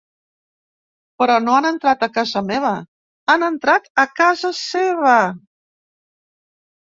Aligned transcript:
Però 1.21 1.33
no 1.41 1.57
han 1.57 1.67
entrat 1.71 2.05
a 2.07 2.09
casa 2.15 2.41
meva, 2.47 2.71
han 3.33 3.47
entrat 3.49 3.85
a 4.05 4.05
casa 4.21 4.51
seva. 4.61 5.13